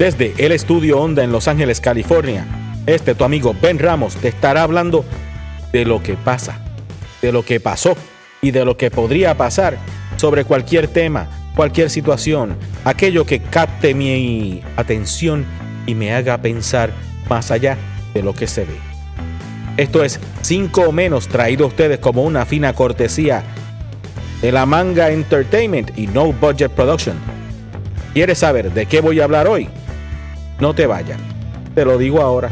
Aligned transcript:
Desde 0.00 0.32
el 0.38 0.52
estudio 0.52 0.98
Onda 0.98 1.22
en 1.22 1.30
Los 1.30 1.46
Ángeles, 1.46 1.78
California, 1.78 2.46
este 2.86 3.14
tu 3.14 3.22
amigo 3.22 3.54
Ben 3.60 3.78
Ramos 3.78 4.16
te 4.16 4.28
estará 4.28 4.62
hablando 4.62 5.04
de 5.74 5.84
lo 5.84 6.02
que 6.02 6.14
pasa, 6.14 6.58
de 7.20 7.32
lo 7.32 7.44
que 7.44 7.60
pasó 7.60 7.94
y 8.40 8.50
de 8.50 8.64
lo 8.64 8.78
que 8.78 8.90
podría 8.90 9.36
pasar 9.36 9.76
sobre 10.16 10.46
cualquier 10.46 10.88
tema, 10.88 11.28
cualquier 11.54 11.90
situación, 11.90 12.56
aquello 12.86 13.26
que 13.26 13.40
capte 13.40 13.92
mi 13.92 14.62
atención 14.78 15.44
y 15.84 15.94
me 15.94 16.14
haga 16.14 16.38
pensar 16.38 16.92
más 17.28 17.50
allá 17.50 17.76
de 18.14 18.22
lo 18.22 18.32
que 18.32 18.46
se 18.46 18.64
ve. 18.64 18.78
Esto 19.76 20.02
es 20.02 20.18
5 20.40 20.80
o 20.80 20.92
menos 20.92 21.28
traído 21.28 21.66
a 21.66 21.68
ustedes 21.68 21.98
como 21.98 22.22
una 22.22 22.46
fina 22.46 22.72
cortesía 22.72 23.42
de 24.40 24.50
la 24.50 24.64
Manga 24.64 25.10
Entertainment 25.10 25.90
y 25.98 26.06
No 26.06 26.32
Budget 26.32 26.70
Production. 26.70 27.18
¿Quieres 28.14 28.38
saber 28.38 28.72
de 28.72 28.86
qué 28.86 29.02
voy 29.02 29.20
a 29.20 29.24
hablar 29.24 29.46
hoy? 29.46 29.68
No 30.60 30.74
te 30.74 30.86
vayas, 30.86 31.18
te 31.74 31.86
lo 31.86 31.96
digo 31.96 32.20
ahora. 32.20 32.50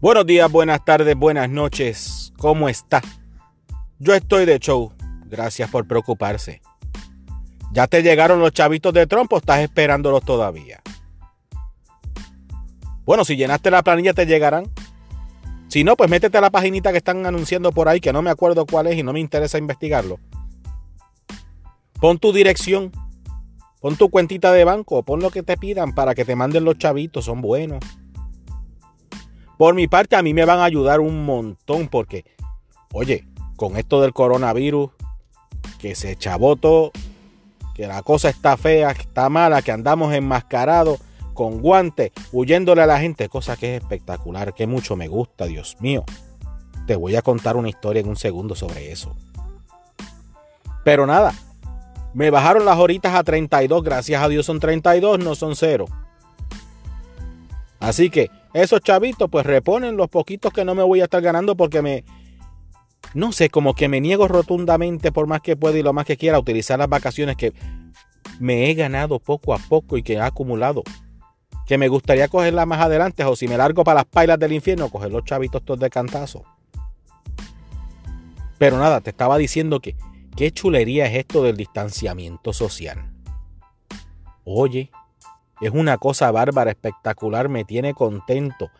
Buenos 0.00 0.24
días, 0.24 0.48
buenas 0.52 0.84
tardes, 0.84 1.16
buenas 1.16 1.50
noches. 1.50 2.32
¿Cómo 2.38 2.68
está? 2.68 3.02
Yo 3.98 4.14
estoy 4.14 4.46
de 4.46 4.60
show. 4.60 4.92
Gracias 5.26 5.68
por 5.68 5.88
preocuparse. 5.88 6.62
¿Ya 7.72 7.86
te 7.86 8.02
llegaron 8.02 8.40
los 8.40 8.52
chavitos 8.52 8.92
de 8.92 9.06
trompo 9.06 9.36
o 9.36 9.38
estás 9.38 9.60
esperándolos 9.60 10.24
todavía? 10.24 10.80
Bueno, 13.04 13.24
si 13.24 13.36
llenaste 13.36 13.70
la 13.70 13.82
planilla 13.82 14.12
te 14.12 14.26
llegarán. 14.26 14.70
Si 15.68 15.84
no, 15.84 15.96
pues 15.96 16.08
métete 16.08 16.38
a 16.38 16.40
la 16.40 16.50
paginita 16.50 16.92
que 16.92 16.98
están 16.98 17.26
anunciando 17.26 17.72
por 17.72 17.88
ahí, 17.88 18.00
que 18.00 18.12
no 18.12 18.22
me 18.22 18.30
acuerdo 18.30 18.64
cuál 18.64 18.86
es 18.86 18.96
y 18.96 19.02
no 19.02 19.12
me 19.12 19.20
interesa 19.20 19.58
investigarlo. 19.58 20.18
Pon 22.00 22.18
tu 22.18 22.32
dirección, 22.32 22.90
pon 23.80 23.96
tu 23.96 24.08
cuentita 24.08 24.52
de 24.52 24.64
banco, 24.64 25.02
pon 25.02 25.20
lo 25.20 25.30
que 25.30 25.42
te 25.42 25.56
pidan 25.56 25.94
para 25.94 26.14
que 26.14 26.24
te 26.24 26.36
manden 26.36 26.64
los 26.64 26.78
chavitos, 26.78 27.26
son 27.26 27.42
buenos. 27.42 27.84
Por 29.58 29.74
mi 29.74 29.88
parte, 29.88 30.16
a 30.16 30.22
mí 30.22 30.32
me 30.32 30.44
van 30.44 30.60
a 30.60 30.64
ayudar 30.64 31.00
un 31.00 31.24
montón 31.24 31.88
porque, 31.88 32.24
oye, 32.92 33.26
con 33.56 33.76
esto 33.76 34.00
del 34.00 34.12
coronavirus, 34.12 34.90
que 35.80 35.94
se 35.94 36.16
todo, 36.16 36.92
que 37.78 37.86
la 37.86 38.02
cosa 38.02 38.28
está 38.28 38.56
fea, 38.56 38.92
que 38.92 39.02
está 39.02 39.28
mala, 39.28 39.62
que 39.62 39.70
andamos 39.70 40.12
enmascarados, 40.12 40.98
con 41.32 41.60
guantes, 41.60 42.10
huyéndole 42.32 42.82
a 42.82 42.86
la 42.86 42.98
gente, 42.98 43.28
cosa 43.28 43.56
que 43.56 43.76
es 43.76 43.82
espectacular, 43.82 44.52
que 44.52 44.66
mucho 44.66 44.96
me 44.96 45.06
gusta, 45.06 45.46
Dios 45.46 45.76
mío. 45.78 46.04
Te 46.88 46.96
voy 46.96 47.14
a 47.14 47.22
contar 47.22 47.56
una 47.56 47.68
historia 47.68 48.00
en 48.00 48.08
un 48.08 48.16
segundo 48.16 48.56
sobre 48.56 48.90
eso. 48.90 49.14
Pero 50.82 51.06
nada, 51.06 51.32
me 52.14 52.30
bajaron 52.30 52.64
las 52.64 52.78
horitas 52.78 53.14
a 53.14 53.22
32, 53.22 53.84
gracias 53.84 54.20
a 54.20 54.28
Dios 54.28 54.44
son 54.44 54.58
32, 54.58 55.20
no 55.20 55.36
son 55.36 55.54
cero. 55.54 55.84
Así 57.78 58.10
que 58.10 58.28
esos 58.54 58.80
chavitos 58.80 59.30
pues 59.30 59.46
reponen 59.46 59.96
los 59.96 60.08
poquitos 60.08 60.52
que 60.52 60.64
no 60.64 60.74
me 60.74 60.82
voy 60.82 61.00
a 61.00 61.04
estar 61.04 61.22
ganando 61.22 61.56
porque 61.56 61.80
me, 61.80 62.02
no 63.14 63.32
sé, 63.32 63.50
como 63.50 63.74
que 63.74 63.88
me 63.88 64.00
niego 64.00 64.28
rotundamente 64.28 65.12
por 65.12 65.26
más 65.26 65.40
que 65.40 65.56
pueda 65.56 65.78
y 65.78 65.82
lo 65.82 65.92
más 65.92 66.04
que 66.04 66.16
quiera 66.16 66.38
utilizar 66.38 66.78
las 66.78 66.88
vacaciones 66.88 67.36
que 67.36 67.52
me 68.38 68.70
he 68.70 68.74
ganado 68.74 69.18
poco 69.18 69.54
a 69.54 69.58
poco 69.58 69.96
y 69.96 70.02
que 70.02 70.14
he 70.14 70.20
acumulado. 70.20 70.82
Que 71.66 71.78
me 71.78 71.88
gustaría 71.88 72.28
cogerlas 72.28 72.66
más 72.66 72.80
adelante 72.80 73.24
o 73.24 73.36
si 73.36 73.48
me 73.48 73.56
largo 73.56 73.84
para 73.84 74.00
las 74.00 74.04
pailas 74.06 74.38
del 74.38 74.52
infierno, 74.52 74.88
coger 74.88 75.12
los 75.12 75.24
chavitos 75.24 75.64
todos 75.64 75.80
de 75.80 75.90
cantazo. 75.90 76.44
Pero 78.58 78.78
nada, 78.78 79.00
te 79.00 79.10
estaba 79.10 79.38
diciendo 79.38 79.80
que 79.80 79.96
qué 80.36 80.50
chulería 80.50 81.06
es 81.06 81.16
esto 81.16 81.42
del 81.42 81.56
distanciamiento 81.56 82.52
social. 82.52 83.12
Oye, 84.44 84.90
es 85.60 85.70
una 85.70 85.98
cosa 85.98 86.30
bárbara, 86.30 86.70
espectacular, 86.70 87.48
me 87.48 87.64
tiene 87.64 87.94
contento. 87.94 88.70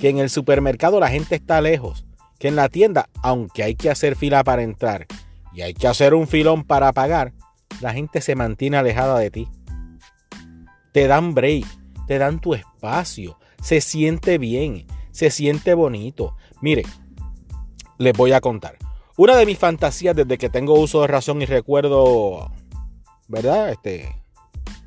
Que 0.00 0.08
en 0.08 0.18
el 0.18 0.30
supermercado 0.30 1.00
la 1.00 1.08
gente 1.08 1.34
está 1.34 1.60
lejos. 1.60 2.04
Que 2.38 2.48
en 2.48 2.56
la 2.56 2.68
tienda, 2.68 3.08
aunque 3.22 3.62
hay 3.62 3.74
que 3.74 3.90
hacer 3.90 4.16
fila 4.16 4.44
para 4.44 4.62
entrar 4.62 5.06
y 5.52 5.62
hay 5.62 5.74
que 5.74 5.86
hacer 5.86 6.14
un 6.14 6.26
filón 6.26 6.64
para 6.64 6.92
pagar, 6.92 7.32
la 7.80 7.92
gente 7.92 8.20
se 8.20 8.34
mantiene 8.34 8.76
alejada 8.76 9.18
de 9.18 9.30
ti. 9.30 9.48
Te 10.92 11.06
dan 11.06 11.34
break, 11.34 11.66
te 12.06 12.18
dan 12.18 12.40
tu 12.40 12.54
espacio, 12.54 13.38
se 13.62 13.80
siente 13.80 14.38
bien, 14.38 14.86
se 15.10 15.30
siente 15.30 15.74
bonito. 15.74 16.36
Mire, 16.60 16.84
les 17.98 18.16
voy 18.16 18.32
a 18.32 18.40
contar. 18.40 18.76
Una 19.16 19.36
de 19.36 19.46
mis 19.46 19.58
fantasías 19.58 20.16
desde 20.16 20.38
que 20.38 20.50
tengo 20.50 20.74
uso 20.74 21.02
de 21.02 21.06
razón 21.06 21.40
y 21.40 21.46
recuerdo, 21.46 22.50
¿verdad? 23.28 23.70
Este, 23.70 24.24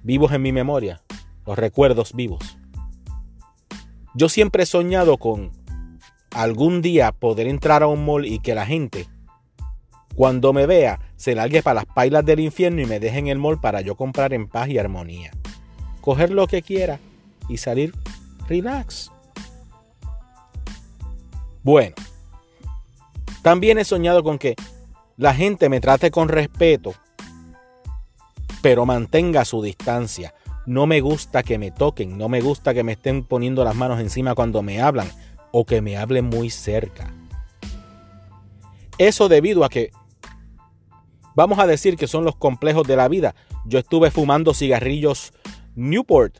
vivos 0.03 0.31
en 0.33 0.41
mi 0.41 0.51
memoria, 0.51 1.01
los 1.45 1.57
recuerdos 1.57 2.13
vivos. 2.13 2.57
Yo 4.13 4.29
siempre 4.29 4.63
he 4.63 4.65
soñado 4.65 5.17
con 5.17 5.51
algún 6.31 6.81
día 6.81 7.11
poder 7.11 7.47
entrar 7.47 7.83
a 7.83 7.87
un 7.87 8.05
mall 8.05 8.25
y 8.25 8.39
que 8.39 8.55
la 8.55 8.65
gente, 8.65 9.07
cuando 10.15 10.53
me 10.53 10.65
vea, 10.65 10.99
se 11.15 11.35
largue 11.35 11.63
para 11.63 11.81
las 11.81 11.85
pailas 11.85 12.25
del 12.25 12.39
infierno 12.39 12.81
y 12.81 12.85
me 12.85 12.99
deje 12.99 13.19
en 13.19 13.27
el 13.27 13.37
mall 13.37 13.59
para 13.59 13.81
yo 13.81 13.95
comprar 13.95 14.33
en 14.33 14.47
paz 14.47 14.69
y 14.69 14.77
armonía. 14.77 15.31
Coger 16.01 16.31
lo 16.31 16.47
que 16.47 16.61
quiera 16.61 16.99
y 17.49 17.57
salir 17.57 17.93
relax. 18.47 19.11
Bueno, 21.63 21.95
también 23.41 23.77
he 23.77 23.85
soñado 23.85 24.23
con 24.23 24.37
que 24.37 24.55
la 25.17 25.33
gente 25.33 25.69
me 25.69 25.81
trate 25.81 26.11
con 26.11 26.29
respeto, 26.29 26.93
pero 28.61 28.85
mantenga 28.85 29.45
su 29.45 29.61
distancia. 29.61 30.33
No 30.65 30.85
me 30.85 31.01
gusta 31.01 31.43
que 31.43 31.57
me 31.57 31.71
toquen, 31.71 32.17
no 32.17 32.29
me 32.29 32.41
gusta 32.41 32.73
que 32.73 32.83
me 32.83 32.93
estén 32.93 33.23
poniendo 33.23 33.63
las 33.63 33.75
manos 33.75 33.99
encima 33.99 34.35
cuando 34.35 34.61
me 34.61 34.81
hablan 34.81 35.09
o 35.59 35.65
que 35.65 35.81
me 35.81 35.97
hablen 35.97 36.25
muy 36.25 36.51
cerca. 36.51 37.11
Eso 38.99 39.27
debido 39.27 39.63
a 39.63 39.69
que, 39.69 39.89
vamos 41.33 41.57
a 41.57 41.65
decir 41.65 41.97
que 41.97 42.05
son 42.05 42.23
los 42.23 42.35
complejos 42.35 42.85
de 42.87 42.95
la 42.95 43.07
vida. 43.07 43.33
Yo 43.65 43.79
estuve 43.79 44.11
fumando 44.11 44.53
cigarrillos 44.53 45.33
Newport, 45.73 46.37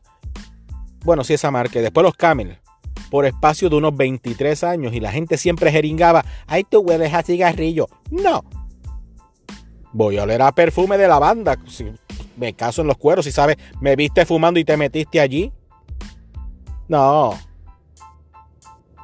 bueno, 1.04 1.24
sí 1.24 1.34
esa 1.34 1.50
marca, 1.50 1.82
después 1.82 2.04
los 2.04 2.14
Camel, 2.14 2.60
por 3.10 3.26
espacio 3.26 3.72
de 3.72 3.78
unos 3.78 3.98
23 3.98 4.64
años 4.64 4.94
y 4.94 5.00
la 5.00 5.12
gente 5.12 5.40
siempre 5.40 5.72
jeringaba, 5.72 6.24
ay, 6.46 6.64
tú 6.64 6.82
hueles 6.82 7.12
a 7.12 7.24
cigarrillo. 7.24 7.88
No. 8.12 8.44
Voy 9.94 10.20
a 10.20 10.24
oler 10.24 10.44
a 10.44 10.52
perfume 10.52 11.00
de 11.00 11.08
lavanda 11.08 11.58
me 12.36 12.54
caso 12.54 12.82
en 12.82 12.88
los 12.88 12.98
cueros. 12.98 13.26
Si 13.26 13.32
sabes, 13.32 13.58
me 13.82 13.96
viste 13.96 14.28
fumando 14.28 14.60
y 14.60 14.64
te 14.64 14.78
metiste 14.78 15.20
allí. 15.20 15.52
No. 16.88 17.47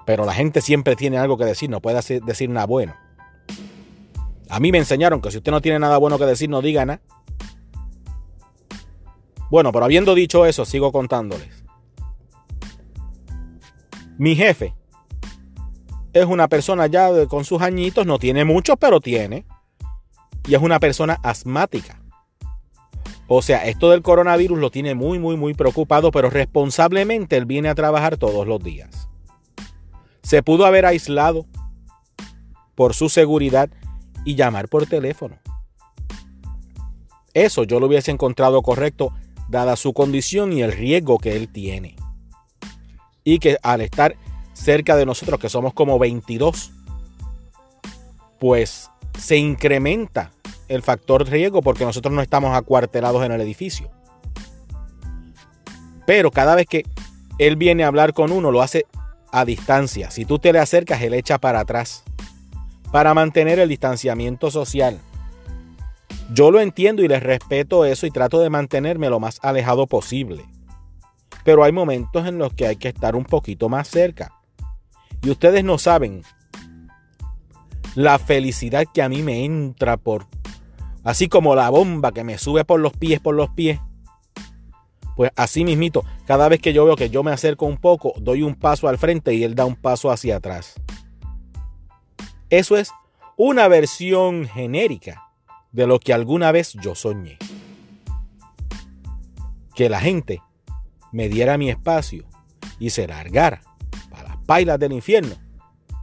Pero 0.06 0.26
la 0.26 0.34
gente 0.34 0.62
siempre 0.62 0.96
tiene 0.96 1.18
algo 1.18 1.38
que 1.38 1.46
decir, 1.46 1.70
no 1.70 1.82
puede 1.82 2.22
decir 2.22 2.50
nada 2.50 2.66
bueno. 2.66 2.96
A 4.50 4.60
mí 4.60 4.72
me 4.72 4.78
enseñaron 4.78 5.22
que 5.22 5.32
si 5.32 5.38
usted 5.38 5.52
no 5.52 5.62
tiene 5.62 5.80
nada 5.80 5.98
bueno 5.98 6.20
que 6.20 6.26
decir, 6.26 6.50
no 6.50 6.62
diga 6.62 6.86
nada. 6.86 7.02
Bueno, 9.50 9.72
pero 9.72 9.86
habiendo 9.86 10.16
dicho 10.16 10.46
eso, 10.46 10.66
sigo 10.66 10.92
contándoles. 10.92 11.64
Mi 14.18 14.36
jefe 14.36 14.74
es 16.14 16.26
una 16.26 16.48
persona 16.48 16.88
ya 16.88 17.26
con 17.28 17.46
sus 17.46 17.62
añitos, 17.62 18.06
no 18.06 18.20
tiene 18.20 18.46
muchos, 18.46 18.78
pero 18.80 19.00
tiene. 19.00 19.46
Y 20.48 20.56
es 20.56 20.62
una 20.62 20.80
persona 20.80 21.20
asmática. 21.24 22.00
O 23.28 23.42
sea, 23.42 23.66
esto 23.66 23.90
del 23.90 24.02
coronavirus 24.02 24.60
lo 24.60 24.70
tiene 24.70 24.94
muy, 24.94 25.18
muy, 25.18 25.38
muy 25.38 25.54
preocupado, 25.54 26.12
pero 26.12 26.30
responsablemente 26.30 27.38
él 27.38 27.46
viene 27.46 27.70
a 27.70 27.76
trabajar 27.76 28.18
todos 28.18 28.46
los 28.46 28.64
días. 28.64 29.10
Se 30.24 30.42
pudo 30.42 30.66
haber 30.66 30.86
aislado 30.86 31.46
por 32.76 32.94
su 32.94 33.10
seguridad 33.10 33.70
y 34.26 34.36
llamar 34.36 34.68
por 34.68 34.88
teléfono. 34.88 35.38
Eso 37.34 37.64
yo 37.64 37.80
lo 37.80 37.88
hubiese 37.88 38.12
encontrado 38.12 38.62
correcto 38.62 39.14
dada 39.50 39.76
su 39.76 39.94
condición 39.94 40.54
y 40.54 40.62
el 40.62 40.72
riesgo 40.72 41.18
que 41.18 41.36
él 41.36 41.52
tiene. 41.52 41.96
Y 43.24 43.40
que 43.40 43.58
al 43.64 43.82
estar 43.82 44.16
cerca 44.54 44.96
de 44.96 45.06
nosotros, 45.06 45.40
que 45.40 45.50
somos 45.50 45.74
como 45.74 46.00
22, 46.00 46.72
pues 48.40 48.90
se 49.18 49.38
incrementa 49.38 50.32
el 50.68 50.82
factor 50.82 51.28
riesgo 51.28 51.62
porque 51.62 51.86
nosotros 51.86 52.14
no 52.14 52.22
estamos 52.22 52.56
acuartelados 52.56 53.24
en 53.26 53.32
el 53.32 53.42
edificio. 53.42 53.90
Pero 56.06 56.32
cada 56.32 56.56
vez 56.56 56.68
que 56.68 56.84
él 57.40 57.56
viene 57.56 57.84
a 57.84 57.88
hablar 57.88 58.14
con 58.14 58.32
uno, 58.32 58.52
lo 58.52 58.62
hace 58.62 58.86
a 59.34 59.46
distancia. 59.46 60.12
Si 60.12 60.26
tú 60.26 60.38
te 60.38 60.54
le 60.54 60.60
acercas, 60.60 61.02
él 61.02 61.16
echa 61.16 61.40
para 61.40 61.62
atrás. 61.62 62.04
Para 62.92 63.16
mantener 63.16 63.58
el 63.58 63.68
distanciamiento 63.68 64.52
social. 64.52 65.00
Yo 66.32 66.52
lo 66.52 66.62
entiendo 66.62 67.02
y 67.02 67.08
les 67.08 67.24
respeto 67.24 67.84
eso 67.84 68.06
y 68.06 68.12
trato 68.12 68.40
de 68.40 68.52
mantenerme 68.52 69.10
lo 69.10 69.20
más 69.20 69.40
alejado 69.42 69.88
posible. 69.88 70.46
Pero 71.44 71.64
hay 71.64 71.72
momentos 71.72 72.28
en 72.28 72.38
los 72.38 72.54
que 72.54 72.68
hay 72.68 72.76
que 72.76 72.90
estar 72.90 73.16
un 73.16 73.26
poquito 73.26 73.70
más 73.70 73.88
cerca. 73.88 74.32
Y 75.24 75.32
ustedes 75.32 75.64
no 75.64 75.80
saben 75.80 76.22
la 77.96 78.20
felicidad 78.20 78.86
que 78.94 79.02
a 79.02 79.10
mí 79.10 79.24
me 79.24 79.46
entra 79.46 79.98
por, 79.98 80.28
así 81.04 81.28
como 81.28 81.56
la 81.56 81.72
bomba 81.72 82.12
que 82.12 82.24
me 82.24 82.38
sube 82.38 82.66
por 82.66 82.80
los 82.80 82.94
pies, 82.94 83.20
por 83.20 83.34
los 83.34 83.50
pies. 83.50 83.80
Pues 85.16 85.32
así 85.36 85.64
mismito, 85.64 86.04
cada 86.26 86.50
vez 86.50 86.60
que 86.60 86.74
yo 86.74 86.86
veo 86.86 86.96
que 86.96 87.10
yo 87.10 87.24
me 87.24 87.32
acerco 87.32 87.66
un 87.66 87.78
poco, 87.78 88.14
doy 88.18 88.42
un 88.42 88.56
paso 88.56 88.88
al 88.88 88.98
frente 88.98 89.34
y 89.34 89.44
él 89.44 89.56
da 89.56 89.66
un 89.66 89.76
paso 89.76 90.12
hacia 90.12 90.38
atrás. 90.38 90.76
Eso 92.50 92.78
es 92.78 92.92
una 93.38 93.68
versión 93.68 94.48
genérica 94.48 95.30
de 95.72 95.88
lo 95.88 96.00
que 96.00 96.14
alguna 96.14 96.52
vez 96.52 96.74
yo 96.74 96.96
soñé. 96.96 97.38
Que 99.76 99.90
la 99.90 100.00
gente 100.00 100.42
me 101.12 101.30
diera 101.30 101.58
mi 101.58 101.70
espacio 101.70 102.26
y 102.80 102.90
se 102.92 103.08
largara 103.08 103.62
para 104.10 104.30
las 104.30 104.38
pailas 104.46 104.80
del 104.80 104.94
infierno 104.94 105.36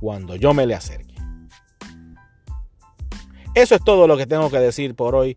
cuando 0.00 0.36
yo 0.36 0.54
me 0.54 0.66
le 0.66 0.74
acerque. 0.74 1.14
Eso 3.54 3.74
es 3.74 3.84
todo 3.84 4.06
lo 4.06 4.16
que 4.16 4.26
tengo 4.26 4.50
que 4.50 4.58
decir 4.58 4.94
por 4.94 5.14
hoy. 5.14 5.36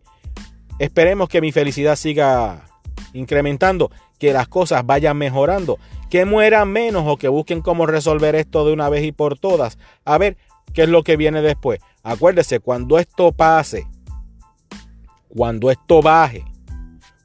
Esperemos 0.78 1.28
que 1.28 1.40
mi 1.40 1.52
felicidad 1.52 1.96
siga 1.96 2.64
incrementando, 3.14 3.90
que 4.18 4.32
las 4.32 4.48
cosas 4.48 4.84
vayan 4.84 5.16
mejorando, 5.16 5.78
que 6.10 6.26
mueran 6.26 6.70
menos 6.70 7.04
o 7.06 7.16
que 7.16 7.28
busquen 7.28 7.62
cómo 7.62 7.86
resolver 7.86 8.34
esto 8.34 8.66
de 8.66 8.72
una 8.72 8.90
vez 8.90 9.04
y 9.04 9.12
por 9.12 9.38
todas. 9.38 9.78
A 10.04 10.18
ver 10.18 10.36
qué 10.74 10.82
es 10.82 10.88
lo 10.88 11.02
que 11.02 11.16
viene 11.16 11.40
después. 11.40 11.80
Acuérdese, 12.02 12.60
cuando 12.60 12.98
esto 12.98 13.32
pase, 13.32 13.86
cuando 15.28 15.70
esto 15.70 16.02
baje, 16.02 16.44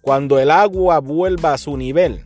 cuando 0.01 0.39
el 0.39 0.51
agua 0.51 0.99
vuelva 0.99 1.53
a 1.53 1.57
su 1.57 1.75
nivel, 1.75 2.23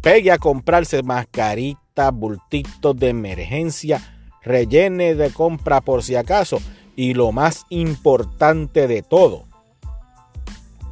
pegue 0.00 0.30
a 0.30 0.38
comprarse 0.38 1.02
mascaritas, 1.02 2.12
bultitos 2.12 2.96
de 2.96 3.08
emergencia, 3.08 4.14
rellene 4.42 5.14
de 5.14 5.30
compra 5.30 5.80
por 5.80 6.02
si 6.02 6.16
acaso 6.16 6.58
y 6.96 7.14
lo 7.14 7.32
más 7.32 7.64
importante 7.70 8.86
de 8.86 9.02
todo, 9.02 9.44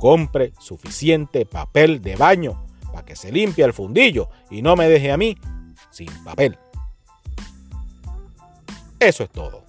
compre 0.03 0.53
suficiente 0.59 1.47
papel 1.47 2.03
de 2.03 2.17
baño 2.17 2.67
para 2.87 3.05
que 3.05 3.15
se 3.15 3.31
limpie 3.31 3.65
el 3.65 3.73
fundillo 3.73 4.29
y 4.51 4.61
no 4.61 4.75
me 4.75 4.89
deje 4.89 5.13
a 5.13 5.17
mí 5.17 5.39
sin 5.91 6.09
papel. 6.25 6.59
Eso 8.99 9.23
es 9.23 9.31
todo. 9.31 9.63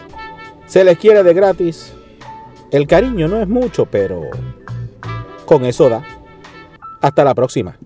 Se 0.65 0.83
les 0.83 0.97
quiere 0.97 1.23
de 1.23 1.33
gratis. 1.33 1.93
El 2.71 2.87
cariño 2.87 3.27
no 3.27 3.41
es 3.41 3.47
mucho, 3.47 3.85
pero 3.85 4.21
con 5.45 5.65
eso 5.65 5.89
da. 5.89 6.03
Hasta 7.01 7.23
la 7.23 7.35
próxima. 7.35 7.77